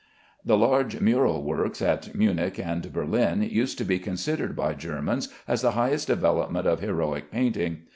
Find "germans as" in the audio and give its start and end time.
4.73-5.61